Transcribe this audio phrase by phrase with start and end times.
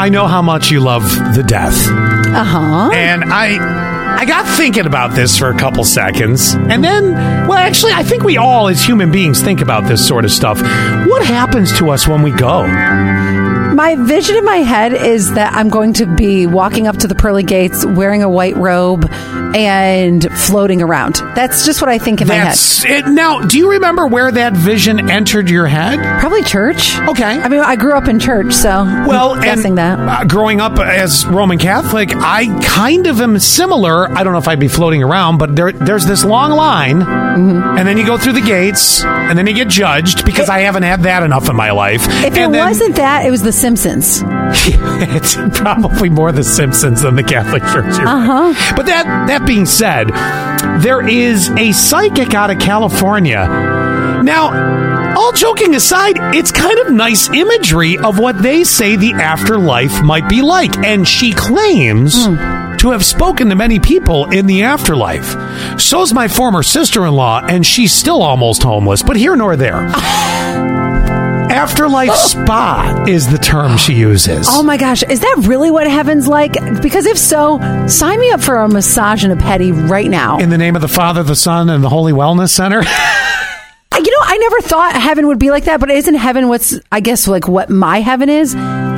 [0.00, 1.02] I know how much you love
[1.34, 1.76] the death.
[1.86, 2.90] Uh huh.
[2.94, 6.54] And I I got thinking about this for a couple seconds.
[6.54, 7.12] And then,
[7.46, 10.58] well, actually, I think we all as human beings think about this sort of stuff.
[11.06, 12.64] What happens to us when we go?
[13.74, 17.14] My vision in my head is that I'm going to be walking up to the
[17.14, 19.06] pearly gates wearing a white robe
[19.54, 21.14] and floating around.
[21.34, 23.06] That's just what I think in That's it.
[23.06, 25.70] Now, do you remember where that vision entered your head?
[26.00, 26.20] head.
[26.20, 26.96] Probably church.
[26.98, 27.22] Okay.
[27.24, 28.68] I mean, I grew up in church, so
[29.06, 29.98] Well, I'm guessing and, that.
[30.00, 34.10] uh, growing up as Roman Catholic, I kind of am similar.
[34.10, 37.78] I don't know if I'd be floating around, but there, there's this long line, Mm-hmm.
[37.78, 40.82] and then you go through the gates, and then you get judged because I haven't
[40.82, 42.02] had that enough in my life.
[42.08, 44.22] If it then- wasn't that, it was The Simpsons.
[44.26, 47.94] it's probably more the Simpsons than the Catholic Church.
[48.00, 48.74] Uh huh.
[48.76, 50.08] But that that being said,
[50.82, 53.46] there is a psychic out of California.
[54.22, 60.02] Now, all joking aside, it's kind of nice imagery of what they say the afterlife
[60.02, 62.14] might be like, and she claims.
[62.80, 65.80] To have spoken to many people in the afterlife.
[65.80, 69.76] So's my former sister in law, and she's still almost homeless, but here nor there.
[71.50, 72.14] Afterlife oh.
[72.14, 74.46] spa is the term she uses.
[74.48, 76.52] Oh my gosh, is that really what heaven's like?
[76.80, 80.38] Because if so, sign me up for a massage and a petty right now.
[80.38, 82.82] in the name of the Father, the Son, and the Holy Wellness Center.
[83.92, 87.00] You know, I never thought heaven would be like that, but isn't heaven what's, I
[87.00, 88.54] guess, like what my heaven is?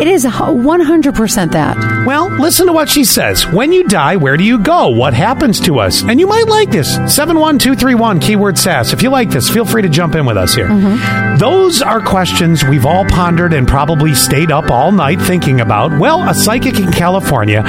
[0.00, 2.04] It is 100% that.
[2.06, 3.46] well, listen to what she says.
[3.46, 4.88] When you die, where do you go?
[4.88, 6.02] What happens to us?
[6.02, 6.94] And you might like this.
[6.94, 8.92] 71231, keyword SAS.
[8.92, 10.68] If you like this, feel free to jump in with us here.
[10.68, 11.38] Mm-hmm.
[11.38, 15.98] Those are questions we've all pondered and probably stayed up all night thinking about.
[15.98, 17.62] Well, a psychic in California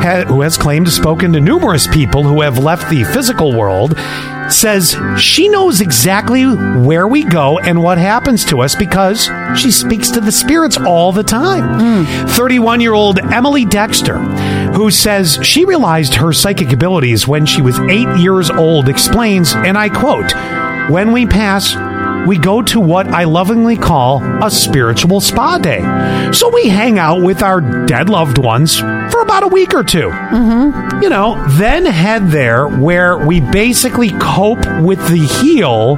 [0.00, 3.94] ha- who has claimed to spoken to numerous people who have left the physical world
[4.50, 10.10] says she knows exactly where we go and what happens to us because she speaks
[10.10, 12.04] to the spirits all the time.
[12.04, 12.26] Hmm.
[12.28, 14.18] 31 year old Emily Dexter,
[14.72, 19.76] who says she realized her psychic abilities when she was eight years old, explains, and
[19.76, 20.32] I quote,
[20.90, 21.74] When we pass,
[22.28, 25.80] we go to what I lovingly call a spiritual spa day.
[26.32, 29.98] So we hang out with our dead loved ones for about a week or 2
[30.10, 31.02] Mm-hmm.
[31.02, 35.96] You know, then head there where we basically cope with the heal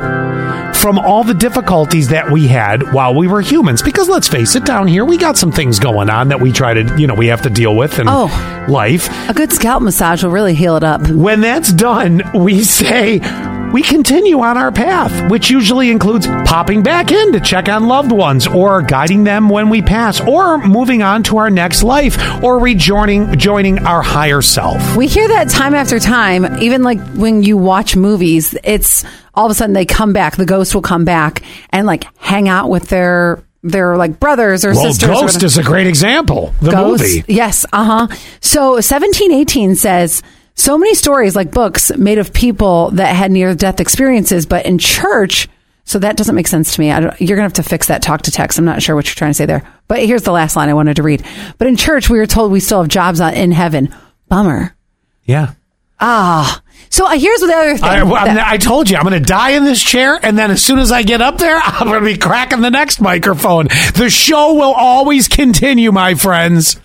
[0.75, 3.83] from all the difficulties that we had while we were humans.
[3.83, 6.75] Because let's face it, down here we got some things going on that we try
[6.75, 8.29] to, you know, we have to deal with in Oh.
[8.69, 9.09] life.
[9.29, 11.07] A good scalp massage will really heal it up.
[11.11, 13.19] When that's done, we say
[13.73, 18.11] we continue on our path, which usually includes popping back in to check on loved
[18.13, 22.59] ones or guiding them when we pass or moving on to our next life or
[22.59, 24.97] rejoining joining our higher self.
[24.97, 29.05] We hear that time after time, even like when you watch movies, it's
[29.35, 32.49] all of a sudden they come back, the ghost will come back and like hang
[32.49, 35.09] out with their their like brothers or Well, sisters.
[35.09, 35.45] Ghost whatever.
[35.47, 36.55] is a great example.
[36.63, 37.03] The Ghost.
[37.03, 37.25] movie.
[37.33, 38.17] Yes, uh huh.
[38.41, 40.23] So 1718 says
[40.61, 44.79] so many stories like books made of people that had near death experiences, but in
[44.79, 45.49] church,
[45.85, 46.93] so that doesn't make sense to me.
[46.93, 48.59] I don't, you're going to have to fix that talk to text.
[48.59, 49.69] I'm not sure what you're trying to say there.
[49.89, 51.25] But here's the last line I wanted to read.
[51.59, 53.95] But in church, we were told we still have jobs on, in heaven.
[54.29, 54.77] Bummer.
[55.25, 55.55] Yeah.
[55.99, 56.63] Ah.
[56.91, 57.85] So uh, here's the other thing.
[57.85, 60.79] I, I told you I'm going to die in this chair, and then as soon
[60.79, 63.69] as I get up there, I'm going to be cracking the next microphone.
[63.95, 66.81] The show will always continue, my friends.